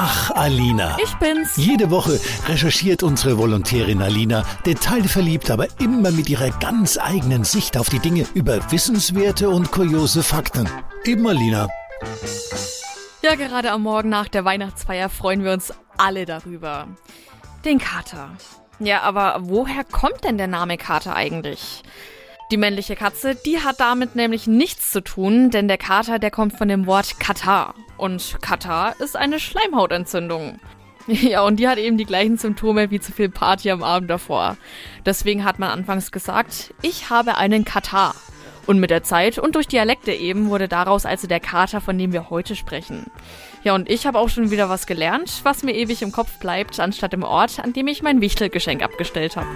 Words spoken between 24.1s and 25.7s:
nämlich nichts zu tun, denn